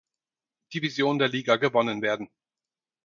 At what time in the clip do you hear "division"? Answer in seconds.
0.73-1.19